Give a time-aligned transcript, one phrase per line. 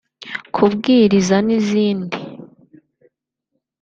[0.55, 2.17] kubwirizan'izindi